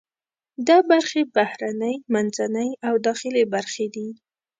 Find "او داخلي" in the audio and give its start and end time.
2.87-3.43